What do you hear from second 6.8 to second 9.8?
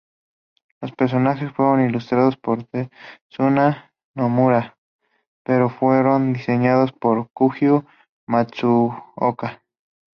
por Koji Matsuoka.